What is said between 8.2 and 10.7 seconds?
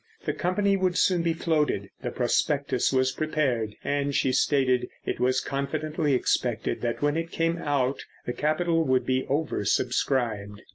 the capital would be over subscribed.